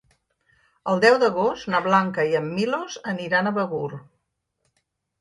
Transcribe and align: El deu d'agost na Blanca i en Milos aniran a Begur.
El 0.93 1.03
deu 1.03 1.17
d'agost 1.25 1.69
na 1.75 1.83
Blanca 1.89 2.27
i 2.33 2.35
en 2.41 2.49
Milos 2.57 2.99
aniran 3.15 3.51
a 3.51 3.55
Begur. 3.63 3.89